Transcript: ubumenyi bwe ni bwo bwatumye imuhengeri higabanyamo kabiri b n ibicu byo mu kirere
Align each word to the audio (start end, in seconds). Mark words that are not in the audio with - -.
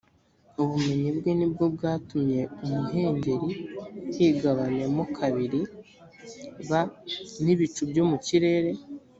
ubumenyi 0.61 1.09
bwe 1.17 1.31
ni 1.37 1.47
bwo 1.51 1.65
bwatumye 1.75 2.41
imuhengeri 2.65 3.49
higabanyamo 4.15 5.03
kabiri 5.17 5.61
b 6.67 6.69
n 7.43 7.45
ibicu 7.53 7.81
byo 7.91 8.03
mu 8.09 8.17
kirere 8.25 8.71